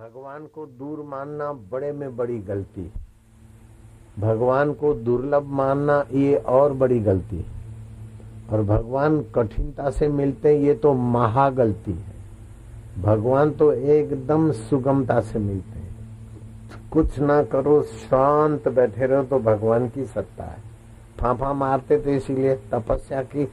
[0.00, 2.82] भगवान को दूर मानना बड़े में बड़ी गलती।
[4.18, 7.44] भगवान को दुर्लभ मानना ये और बड़ी गलती
[8.52, 15.38] और भगवान कठिनता से मिलते ये तो महा गलती है। भगवान तो एकदम सुगमता से
[15.38, 20.62] मिलते हैं। कुछ ना करो, शांत बैठे रहो तो भगवान की सत्ता है।
[21.20, 23.48] फांफा मारते तो इसीलिए तपस्या की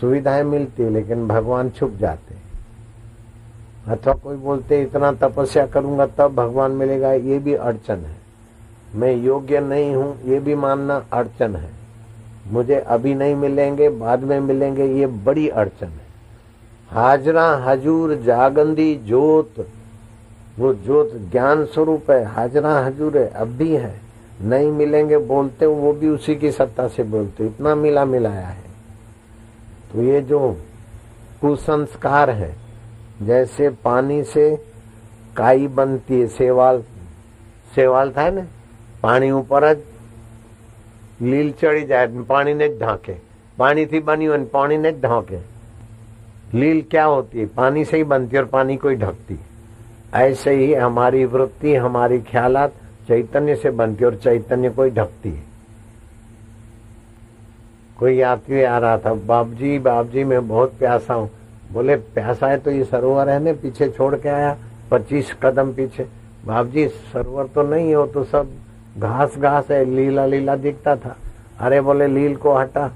[0.00, 2.34] सुविधाएँ मिलती है, लेकिन भगवान छुप जाते
[3.88, 8.16] अथवा कोई बोलते, इतना तपस्या करूँगा, तब भगवान मिलेगा। ये भी अड़चन है।
[8.94, 11.70] मैं योग्य नहीं हूँ, ये भी मानना अड़चन है।
[12.46, 16.06] मुझे अभी नहीं मिलेंगे, बाद में मिलेंगे, ये बड़ी अड़चन है।
[16.90, 19.66] हाजरा हजूर जागंदी जोत
[20.58, 24.00] वो जोत ज्ञान स्वरूप है, हाजरा हजूर है, अब भी है।
[24.42, 28.64] नहीं मिलेंगे, बोलते वो भी उसी की सत्ता से बोलते इतना मिला मिलाया है।
[29.92, 30.58] तो ये जो
[31.40, 32.61] कुसंस्कार है
[33.23, 34.45] जैसे पानी से
[35.37, 36.81] काई बनती है सेवाल
[37.75, 38.45] सेवाल था ना
[39.03, 39.77] पानी ऊपर જ
[41.21, 43.15] લીલ ચડી જાય પાણીને જ ઢાંકે
[43.57, 45.39] પાણીથી બની હોય પાણીને જ ઢાંકે
[46.53, 49.35] लील क्या होती है पानी से ही बनती है और पानी को ही ढकती
[50.15, 52.73] ऐसे ही हमारी वृत्ति हमारी ख्यालात
[53.07, 55.43] चैतन्य से बनती है और चैतन्य को ही ढकती है
[57.99, 61.29] कोई यात्री आ रहा था बाप जी बाप जी मैं बहुत प्यासा हूँ
[61.72, 64.56] बोले, प्यासा है तो ये सरोवर है ना, पीछे छोड़ के आया,
[64.90, 66.06] पच्चीस कदम पीछे।
[66.46, 68.50] बाप जी सरोवर तो नहीं हो तो सब
[68.98, 71.16] घास घास है लीला लीला दिखता था।
[71.58, 72.90] अरे बोले, लील को हटा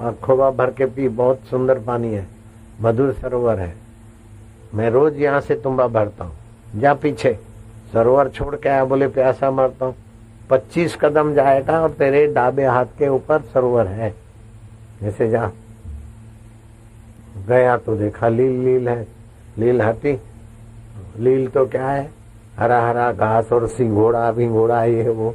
[0.00, 2.26] और खोबा भर के पी, बहुत सुंदर पानी है,
[2.80, 3.74] मधुर सरोवर है।
[4.74, 6.32] मैं रोज यहाँ से तुम्बा भरता हूँ,
[6.76, 7.38] जा पीछे।
[7.92, 9.94] सरोवर छोड़ के आया, बोले, प्यासा मरता हूँ,
[10.50, 14.14] पच्चीस कदम जाएगा और तेरे डाबे हाथ के ऊपर सरोवर है।
[15.02, 15.50] जैसे जा।
[17.38, 19.06] गया तो देखा लील लील है,
[19.58, 20.18] लील हटी।
[21.18, 22.10] लील तो क्या है?
[22.58, 25.34] हरा हरा घास और सिंघोड़ा भिंगोड़ा ये वो,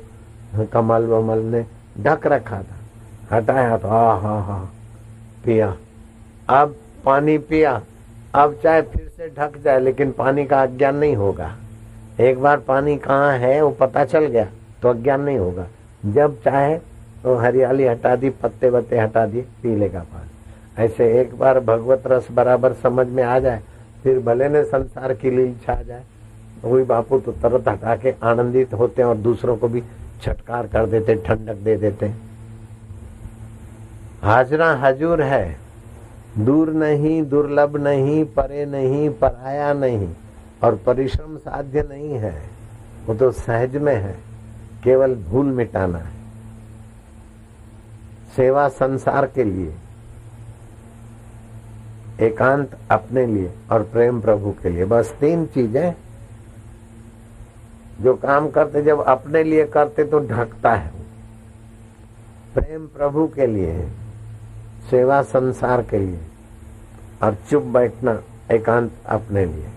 [0.74, 1.66] कमल वमल ने
[2.00, 4.58] ढक रखा था। हटाया तो हा हा हा,
[5.46, 5.76] पिया।
[6.50, 7.82] अब पानी पिया।
[8.36, 11.52] अब चाहे फिर से ढक जाए, लेकिन पानी का अज्ञान नहीं होगा।
[12.20, 14.48] एक बार पानी कहाँ है, वो पता चल गया
[14.82, 15.68] तो अज्ञान नहीं होगा।
[16.06, 16.78] जब चाहे
[17.24, 20.30] तो हरियाली हटा दी पत्ते वत्ते हटा दिए पी लेगा पानी।
[20.78, 23.62] ऐसे एक बार भगवत रस बराबर समझ में आ जाए,
[24.04, 26.04] फिर भले ने संसार की लील छा जाए
[26.64, 29.82] वही बापू तो तरत हटा के आनंदित होते हैं और दूसरों को भी
[30.22, 32.08] छटकार कर देते, ठंडक दे देते।
[34.24, 35.58] हाजरा हजूर है,
[36.38, 40.08] दूर नहीं, दुर्लभ नहीं, परे नहीं, पराया नहीं,
[40.64, 42.34] और परिश्रम साध्य नहीं है।
[43.08, 44.16] वो तो सहज में है,
[44.84, 46.16] केवल भूल मिटाना है।
[48.36, 49.74] सेवा संसार के लिए।
[52.20, 55.94] एकांत अपने लिए और प्रेम प्रभु के लिए। बस तीन चीज़ें
[58.02, 60.92] जो काम करते, जब अपने लिए करते तो ढकता है।
[62.54, 63.88] प्रेम प्रभु के लिए,
[64.90, 66.20] सेवा संसार के लिए
[67.24, 68.20] और चुप बैठना
[68.52, 69.70] एकांत अपने लिए।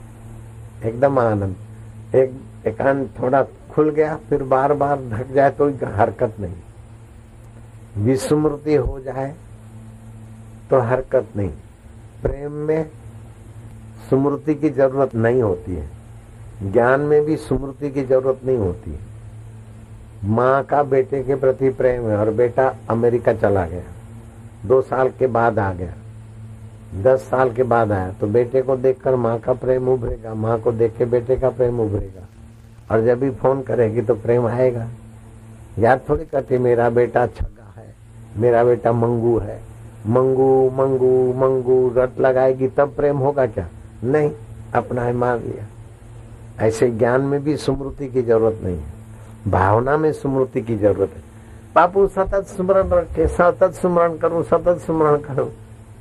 [0.85, 2.31] एकदम आनंद। एक
[2.67, 9.35] एकांत थोड़ा खुल गया, फिर बार बार ढक जाए तो हरकत नहीं। विस्मृति हो जाए
[10.71, 11.53] तो हरकत नहीं।
[12.23, 12.91] प्रेम में
[14.11, 15.89] स्मृति की ज़रूरत नहीं होती है।
[16.73, 19.09] ज्ञान में भी स्मृति की ज़रूरत नहीं होती है।
[20.25, 23.83] माँ का बेटे के प्रति प्रेम है और बेटा अमेरिका चला गया।
[24.67, 25.95] दो साल के बाद आ गया।
[27.03, 30.73] दस साल के बाद आया। तो बेटे को देखकर माँ का प्रेम उभरेगा। माँ को
[30.73, 32.27] देख के बेटे का प्रेम उभरेगा।
[32.91, 34.89] और जब भी फ़ोन करेगी तो प्रेम आएगा।
[35.79, 37.95] याद थोड़ी करती मेरा बेटा छगा है,
[38.37, 39.61] मेरा बेटा मंगू है।
[40.07, 43.69] मंगू मंगू मंगू रट लगाएगी, तब प्रेम होगा क्या?
[44.05, 44.31] नहीं,
[44.75, 45.67] अपना है मान लिया।
[46.67, 49.01] ऐसे ज्ञान में भी स्मृति की ज़रूरत नहीं है।
[49.49, 51.23] भावना में स्मृति की ज़रूरत है।
[51.75, 55.49] बापू, सतत स्मरण रखे, सतत स्मरण करूँ, सतत स्मरण करूँ।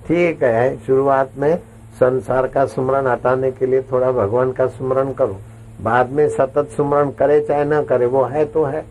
[0.07, 1.57] ठीक है, शुरुआत में
[1.99, 5.37] संसार का स्मरण हटाने के लिए थोड़ा भगवान का स्मरण करो।
[5.81, 8.85] बाद में सतत स्मरण करे, चाहे ना करे, वो है तो है।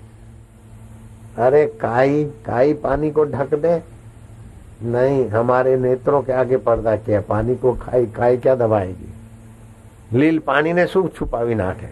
[1.38, 3.97] अरे, काई काई पानी को ढक दे
[4.85, 9.11] नहीं हमारे नेत्रों के आगे पर्दा किया पानी को खाई काई क्या दबाएगी
[10.13, 11.87] લીલ પાણીને શું છુપાવી નાખે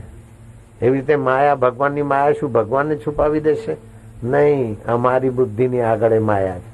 [0.82, 3.78] એવી રીતે માયા ભગવાનની માયા શું ભગવાનને છુપાવી દેશે
[4.26, 6.72] નહીં અમારી બુદ્ધિની આગળ માયા છે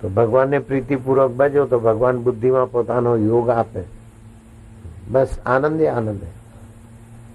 [0.00, 3.84] તો ભગવાનને પ્રીતિપૂર્વક બજો તો ભગવાન બુદ્ધિમાં પોતાનો યોગ આપે
[5.08, 6.32] બસ આનંદ આનંદ है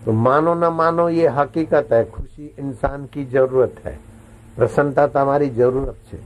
[0.01, 3.95] तो मानो न मानो ये हकीकत है खुशी इंसान की जरूरत है
[4.57, 6.17] પ્રસન્નતા તમારી જરૂરત છે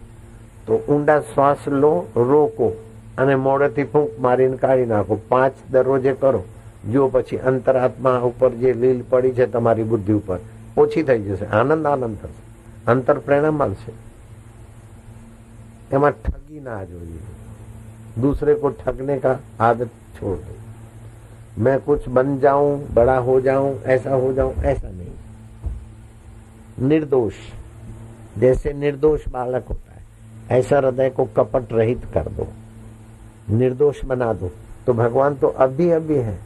[0.68, 2.70] તો ઊંડા શ્વાસ લો રોકો
[3.18, 6.42] અને મોડેથી ફૂંક મારીને કાઢી નાખો પાંચ દરરોજે કરો
[6.88, 10.40] જો પછી અંતરાત્મા ઉપર જે લીલ પડી છે તમારી બુદ્ધિ ઉપર
[10.78, 12.42] ઓછી થઈ જશે આનંદ આનંદ થશે
[12.88, 13.94] અંતર પ્રેરણા મળશે
[15.92, 17.20] એમાં ठगी ना જોઈએ
[18.18, 20.54] दूसरे को ठगने का आदत छोड़ दो
[21.60, 25.16] मैं कुछ बन जाऊं बड़ा हो जाऊं ऐसा हो जाऊं ऐसा नहीं
[26.88, 27.34] निर्दोष
[28.38, 29.87] जैसे निर्दोष बालक होता है
[30.51, 32.47] ऐसा हृदय को कपट रहित कर दो।
[33.55, 34.51] निर्दोष बना दो।
[34.87, 36.39] तो भगवान तो अभी अभी है।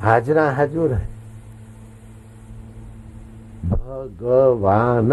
[0.00, 1.08] हाजरा हजूर है।
[3.66, 5.10] भगवान,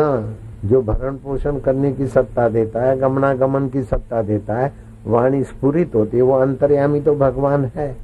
[0.65, 4.74] जो भरण पोषण करने की सत्ता देता है, गमनागमन की सत्ता देता है,
[5.06, 7.97] वाणी स्फुरित होती है, वो अंतर्यामी तो भगवान है।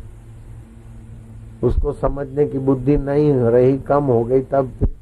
[1.64, 4.99] उसको समझने की बुद्धि नहीं रही, कम हो गई, तब फिर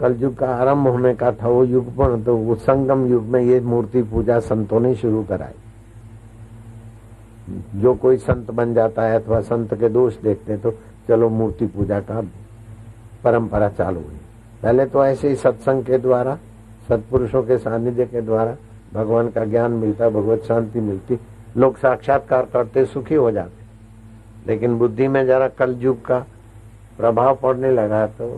[0.00, 3.40] कल युग का आरंभ होने का था, वो युग पर तो वो संगम युग में
[3.40, 5.54] ये मूर्ति पूजा संतों ने शुरू कराई।
[7.74, 10.70] जो कोई संत बन जाता है अथवा संत के दोष देखते तो
[11.08, 12.20] चलो मूर्ति पूजा का
[13.24, 14.18] परंपरा चालू हुई।
[14.62, 16.38] पहले तो ऐसे ही सत्संग के द्वारा,
[16.88, 18.56] सत्पुरुषों के सानिध्य के द्वारा
[18.94, 21.18] भगवान का ज्ञान मिलता, भगवत शांति मिलती,
[21.56, 23.66] लोग साक्षात्कार करते, सुखी हो जाते।
[24.46, 26.18] लेकिन बुद्धि में जरा कल युग का
[26.98, 28.28] प्रभाव पड़ने लगा तो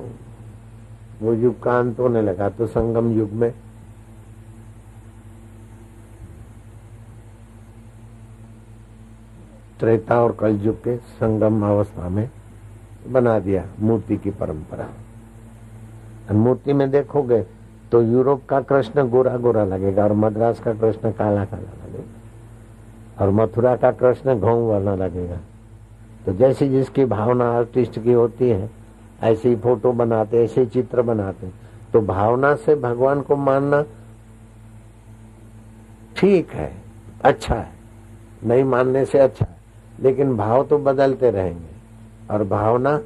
[1.23, 3.53] वो युग का अंत होने लगा तो संगम युग में।
[9.81, 12.29] त्रेता और कल युग के संगम अवस्था में
[13.09, 14.89] बना दिया मूर्ति की परंपरा।
[16.35, 17.43] मूर्ति में देखोगे
[17.93, 22.05] तो यूरोप का कृष्ण गोरा गोरा लगेगा और मद्रास का कृष्ण काला काला लगेगा।
[23.21, 25.39] और मथुरा का कृष्ण घाव वाला लगेगा।
[26.27, 28.71] तो जैसी जिसकी भावना आर्टिस्ट की होती है
[29.23, 31.51] ऐसे ही फ़ोटो बनाते, ऐसे चित्र बनाते।
[31.93, 33.85] तो भावना से भगवान को मानना
[36.17, 36.83] ठीक है
[37.25, 37.73] अच्छा है।
[38.45, 39.57] नहीं मानने से अच्छा है।
[40.01, 41.71] लेकिन भाव तो बदलते रहेंगे।
[42.31, 43.01] और भावना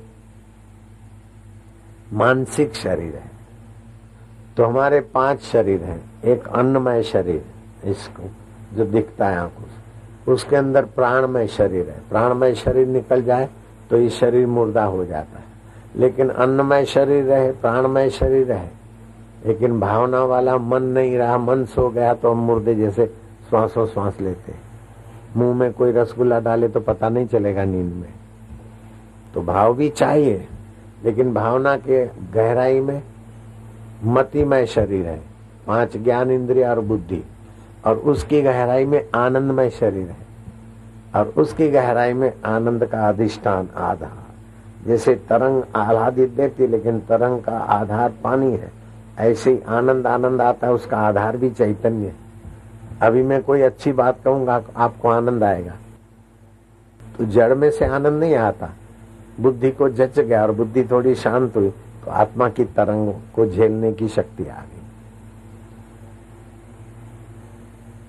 [2.12, 3.30] मानसिक शरीर है।
[4.56, 7.44] तो हमारे पाँच शरीर हैं। एक अन्नमय शरीर
[7.84, 8.22] इसको,
[8.76, 13.48] जो दिखता है से। उसके अंदर प्राणमय शरीर है। प्राणमय शरीर निकल जाए
[13.90, 15.43] तो ये शरीर मुर्दा हो जाता है।
[15.96, 18.68] लेकिन अन्नमय शरीर रहे, प्राणमय शरीर रहे।
[19.46, 23.06] लेकिन भावना वाला मन नहीं रहा, मन सो गया तो हम मुर्दे जैसे
[23.48, 24.54] श्वासों श्वास लेते
[25.36, 28.12] मुँह में कोई रसगुल्ला डाले तो पता नहीं चलेगा नींद में।
[29.34, 30.48] तो भाव भी चाहिए,
[31.04, 33.02] लेकिन भावना के गहराई में
[34.04, 35.22] मतिमय शरीर है।
[35.66, 37.24] पाँच ज्ञान इंद्रिय और बुद्धि,
[37.86, 40.24] और उसकी गहराई में आनंदमय शरीर है।
[41.14, 44.23] और उसकी गहराई में आनंद का अधिष्ठान आधार
[44.85, 48.71] जैसे तरंग आह्लादित देती लेकिन तरंग का आधार पानी है
[49.19, 52.15] ऐसे ही आनंद आनंद आता है उसका आधार भी चैतन्य है
[53.01, 55.75] अभी मैं कोई अच्छी बात कहूंगा आपको आनंद आएगा
[57.01, 58.73] तो जड़ में से आनंद नहीं आता
[59.39, 61.69] बुद्धि को जच गया और बुद्धि थोड़ी शांत हुई
[62.05, 64.79] तो आत्मा की तरंग को झेलने की शक्ति आ गई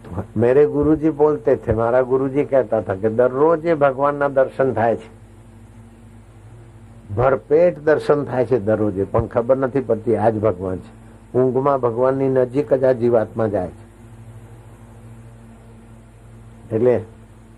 [0.04, 4.96] तो मेरे गुरुजी बोलते थे मारा गुरुजी कहता था कि दररोज भगवान ना दर्शन થાય
[4.96, 5.13] છે
[7.12, 10.90] ભરપેટ દર્શન થાય છે દરરોજે પણ ખબર નથી પડતી આજ ભગવાન છે
[11.34, 13.84] ઊંઘમાં ભગવાનની નજીક જ આ જીવાત્મા જાય છે
[16.72, 16.96] એટલે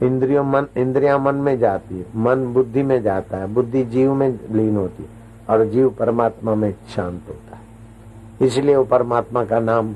[0.01, 4.29] इंद्रियों मन इंद्रिया मन में जाती है मन बुद्धि में जाता है बुद्धि जीव में
[4.53, 5.09] लीन होती है
[5.49, 9.95] और जीव परमात्मा में शांत होता है इसलिए वो परमात्मा का नाम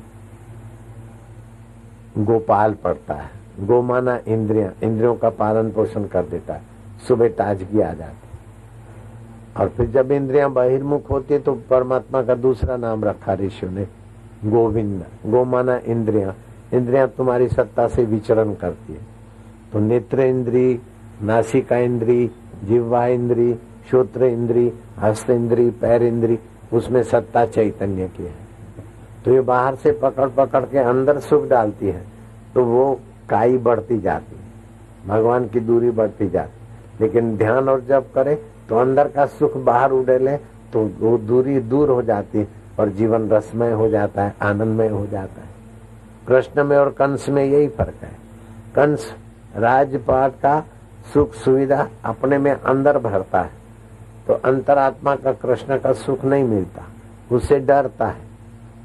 [2.20, 3.30] गोपाल पड़ता है
[3.62, 6.62] गो माना इंद्रिया इंद्रियों का पालन पोषण कर देता है
[7.08, 8.28] सुबह ताजगी आ जाती
[9.57, 13.87] और फिर जब इंद्रिया बहिर्मुख होती है तो परमात्मा का दूसरा नाम रखा ऋषियों ने।
[14.45, 16.33] गोविंद गो माना इंद्रिया।
[16.73, 18.99] इंद्रिया तुम्हारी सत्ता से विचरण करती है।
[19.73, 20.79] तो नेत्र इंद्री,
[21.23, 22.29] नासिका इंद्री,
[22.63, 23.53] जिह्वा इंद्री,
[23.89, 26.39] श्रोत्र इंद्री, हस्त इंद्री, पैर इंद्री,
[26.73, 28.35] उसमें सत्ता चैतन्य की है।
[29.25, 32.03] तो ये बाहर से पकड़ पकड़ के अंदर सुख डालती है
[32.53, 34.41] तो वो काई बढ़ती जाती है।
[35.07, 38.35] भगवान की दूरी बढ़ती जाती लेकिन ध्यान और जब करे
[38.71, 40.35] तो अंदर का सुख बाहर उड़ेले
[40.73, 42.47] तो वो दूरी दूर हो जाती
[42.79, 45.49] और जीवन रसमय हो जाता है, आनंदमय हो जाता है।
[46.27, 48.11] कृष्ण में और कंस में यही फ़र्क है।
[48.75, 49.11] कंस
[49.57, 50.59] राजपाट का
[51.13, 53.59] सुख सुविधा अपने में अंदर भरता है
[54.27, 56.87] तो अंतरात्मा का कृष्ण का सुख नहीं मिलता
[57.31, 58.29] उससे डरता है।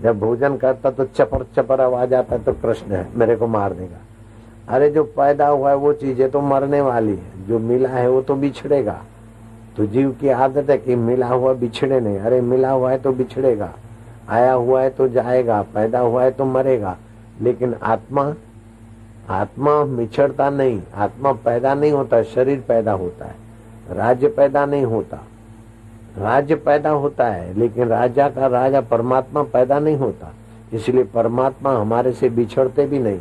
[0.03, 3.73] जब भोजन करता तो चपर चपर आवाज़ आता है तो कृष्ण है, मेरे को मार
[3.75, 3.99] देगा।
[4.69, 8.23] अरे जो पैदा हुआ है वो चीज़ें तो मरने वाली है, जो मिला है वो
[8.23, 9.03] तो बिछड़ेगा।
[9.77, 13.13] तो जीव की आदत है कि मिला हुआ बिछड़े नहीं। अरे, मिला हुआ है तो
[13.13, 13.73] बिछड़ेगा।
[14.29, 16.97] आया हुआ है तो जाएगा। पैदा हुआ है तो मरेगा।
[17.41, 18.35] लेकिन आत्मा
[19.31, 23.35] आत्मा मिछड़ता नहीं। आत्मा पैदा नहीं होता, शरीर पैदा होता है।
[23.91, 25.19] राज्य पैदा नहीं होता।
[26.19, 30.33] राज्य पैदा होता है, लेकिन राजा का राजा परमात्मा पैदा नहीं होता।
[30.73, 33.19] इसलिए परमात्मा हमारे से बिछड़ते भी नहीं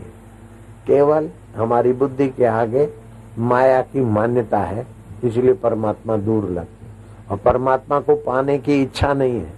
[0.87, 2.89] केवल हमारी बुद्धि के आगे
[3.39, 4.94] माया की मान्यता है।
[5.27, 6.85] इसलिए परमात्मा दूर लगते
[7.31, 9.53] और परमात्मा को पाने की इच्छा नहीं है।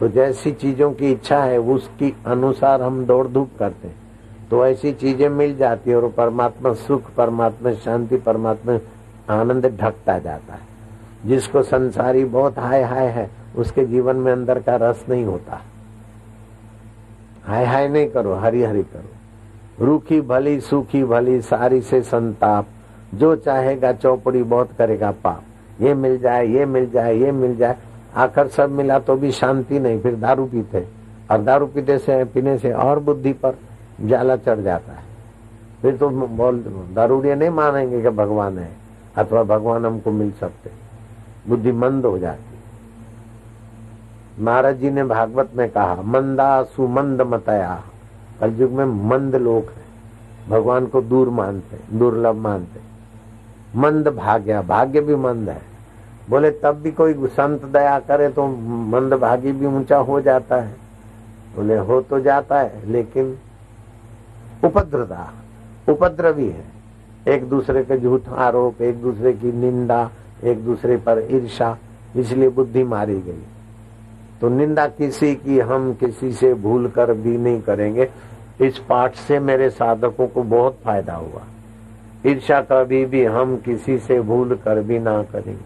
[0.00, 3.96] तो जैसी चीज़ों की इच्छा है, उसकी अनुसार हम दौड़ धूप करते हैं।
[4.50, 8.78] तो ऐसी चीज़ें मिल जाती है और परमात्मा सुख, परमात्मा शांति, परमात्मा
[9.30, 10.68] आनंद ढकता जाता है।
[11.26, 15.60] जिसको संसारी बहुत हाय हाय है, उसके जीवन में अंदर का रस नहीं होता।
[17.44, 22.66] हाय हाय नहीं करो, हरी हरी करो। रूखी भली, सूखी भली, सारी से संताप।
[23.14, 25.42] जो चाहेगा चौपड़ी बहुत करेगा पाप।
[25.80, 27.76] ये मिल जाए, ये मिल जाए, ये मिल जाए,
[28.14, 30.88] आखिर सब मिला तो भी शांति नहीं, फिर दारू पीते।
[31.30, 33.54] और दारू पीते से, पीने से और बुद्धि पर
[34.00, 35.04] जाला चढ़ जाता है।
[35.82, 38.68] फिर तो बोल, दारूडिया नहीं मानेंगे कि भगवान है,
[39.16, 40.70] अथवा भगवान हमको मिल सकते।
[41.48, 42.44] बुद्धि मंद हो जाती।
[44.44, 47.82] महाराज जी ने भागवत में कहा मंदा सुमंद मतया।
[48.40, 49.88] कलयुग में मंद लोग है।
[50.48, 52.87] भगवान को दूर मानते, दुर्लभ मानते।
[53.76, 55.60] मंद भाग्य भाग्य भी मंद है।
[56.30, 58.46] बोले, तब भी कोई संत दया करे तो
[58.86, 60.76] मंद भागी भी ऊँचा हो जाता है।
[61.56, 63.36] बोले, हो तो जाता है, लेकिन
[64.64, 65.32] उपद्रता,
[65.88, 66.64] उपद्रवी है।
[67.28, 70.10] एक दूसरे के झूठ आरोप, एक दूसरे की निंदा,
[70.44, 71.76] एक दूसरे पर ईर्षा
[72.16, 73.44] इसलिए बुद्धि मारी गई।
[74.40, 78.08] तो निंदा किसी की हम किसी से भूल कर भी नहीं करेंगे।
[78.60, 81.42] इस पाठ से मेरे साधकों को बहुत फ़ायदा हुआ।
[82.26, 85.58] ईर्षा कभी भी हम किसी से भूल कर भी ना करें।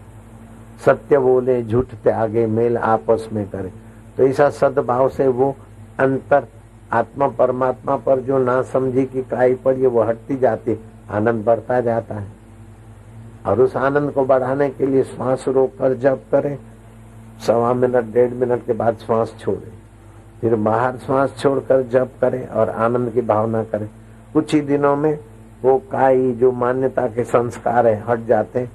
[0.85, 3.73] सत्य बोले, झूठ त्यागे, मेल आपस में करें।
[4.17, 5.55] तो ऐसा सद्भाव से वो
[5.99, 6.47] अंतर,
[6.91, 10.79] आत्मा परमात्मा पर जो ना समझी की काई पड़ी वो हटती जाती,
[11.11, 12.27] आनंद बढ़ता जाता है।
[13.45, 16.57] और उस आनंद को बढ़ाने के लिए श्वास रोक कर जब करें।
[17.47, 19.83] सवा मिनट, डेढ़ मिनट के बाद श्वास छोड़े।
[20.41, 23.89] फिर बाहर श्वास छोड़कर जप करें और आनंद की भावना करें।
[24.33, 25.19] कुछ ही दिनों में
[25.63, 28.69] वो काई जो मान्यता के संस्कार है, हट जाते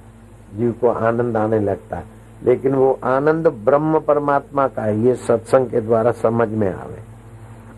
[0.55, 2.03] जीव को आनंद आने लगता है।
[2.43, 6.99] लेकिन वो आनंद ब्रह्म परमात्मा का है, ये सत्संग के द्वारा समझ में आवे।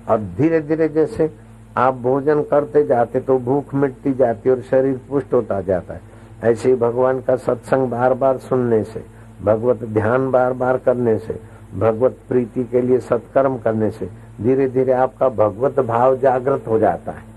[0.10, 1.30] और धीरे धीरे जैसे
[1.78, 6.02] आप भोजन करते जाते तो भूख मिटती जाती और शरीर पुष्ट होता जाता है।
[6.44, 9.04] ऐसे ही भगवान का सत्संग बार बार सुनने से,
[9.44, 11.40] भगवत ध्यान बार बार करने से,
[11.76, 14.10] भगवत प्रीति के लिए सत्कर्म करने से
[14.42, 17.31] धीरे धीरे आपका भगवत भाव जागृत हो जाता है।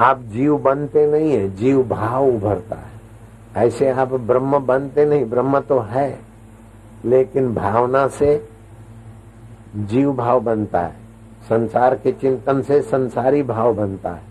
[0.00, 2.94] आप जीव बनते नहीं है, जीव भाव उभरता है।
[3.66, 6.18] ऐसे आप ब्रह्म बनते नहीं, ब्रह्म तो है,
[7.04, 8.48] लेकिन भावना से
[9.76, 10.92] जीव भाव बनता है।
[11.48, 14.22] संसार के चिंतन से संसारी भाव बनता है।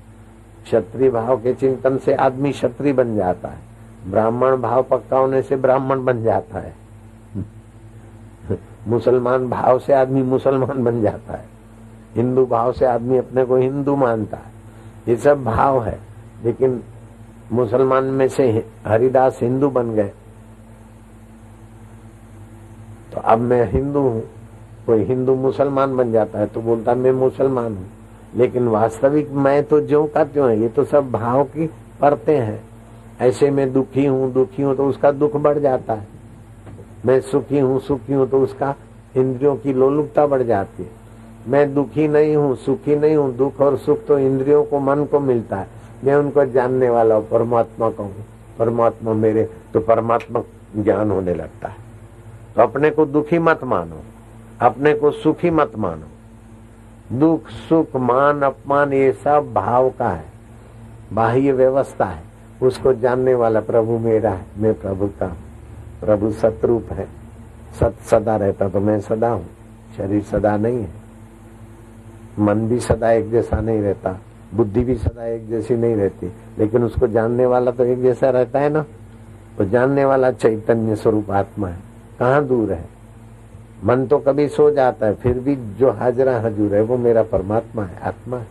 [0.64, 3.60] क्षत्रिय भाव के चिंतन से आदमी क्षत्रिय बन जाता है।
[4.08, 6.76] ब्राह्मण भाव पक्का होने से ब्राह्मण बन जाता है।
[8.88, 11.46] मुसलमान भाव से आदमी मुसलमान बन जाता है।
[12.16, 14.53] हिंदू भाव से आदमी अपने को हिंदू मानता है।
[15.08, 16.00] ये सब भाव है।
[16.44, 16.82] लेकिन
[17.52, 18.44] मुसलमान में से
[18.86, 20.12] हरिदास हिंदू बन गए।
[23.14, 24.22] तो अब मैं हिंदू हूँ,
[24.86, 27.90] कोई हिंदू मुसलमान बन जाता है तो बोलता मैं मुसलमान हूँ।
[28.36, 31.68] लेकिन वास्तविक मैं तो जो का त्यों है, ये तो सब भाव की
[32.02, 32.64] परते हैं।
[33.22, 36.08] ऐसे में दुखी हूँ दुखी हूँ तो उसका दुख बढ़ जाता है।
[37.06, 38.76] मैं सुखी हूँ सुखी हूँ तो उसका
[39.18, 41.03] इंद्रियों की लोलुपता बढ़ जाती है।
[41.48, 45.20] मैं दुखी नहीं हूँ, सुखी नहीं हूँ, दुख और सुख तो इंद्रियों को, मन को
[45.20, 45.68] मिलता है।
[46.04, 48.26] मैं उनको जानने वाला हूँ, परमात्मा का हूँ।
[48.60, 50.42] परमात्मा मेरे तो परमात्मा
[50.76, 51.76] ज्ञान होने लगता है।
[52.56, 54.02] तो अपने को दुखी मत मानो,
[54.62, 60.26] अपने को सुखी मत मानो। दुख, सुख, मान, अपमान, ये सब भाव का है,
[61.14, 62.22] बाह्य व्यवस्था है।
[62.62, 65.38] उसको जानने वाला प्रभु मेरा है, मैं प्रभु का हूँ।
[66.02, 67.08] प्रभु सतरूप है।
[67.80, 69.46] सत सदा रहता तो मैं सदा हूँ,
[69.98, 71.03] शरीर सदा नहीं है।
[72.40, 74.20] मन भी सदा एक जैसा नहीं रहता,
[74.54, 78.60] बुद्धि भी सदा एक जैसी नहीं रहती, लेकिन उसको जानने वाला तो एक जैसा रहता
[78.60, 78.86] है ना?
[79.58, 81.80] तो जानने वाला चैतन्य स्वरूप आत्मा है।
[82.20, 82.86] कहाँ दूर है?
[83.84, 87.84] मन तो कभी सो जाता है, फिर भी जो हाजरा हजूर है, वो मेरा परमात्मा
[87.84, 88.48] है, आत्मा है।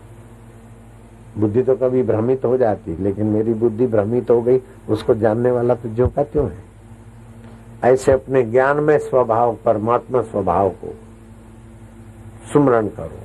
[1.38, 5.74] बुद्धि तो कभी भ्रमित हो जाती, लेकिन मेरी बुद्धि भ्रमित हो गई, उसको जानने वाला
[5.74, 6.58] तो जो का त्यों है?
[7.84, 10.94] ऐसे अपने ज्ञान में स्वभाव, परमात्मा स्वभाव को
[12.52, 13.21] सुमरण करो।